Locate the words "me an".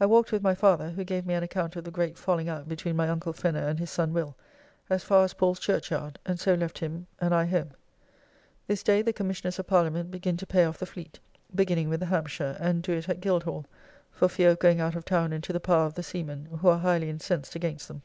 1.26-1.42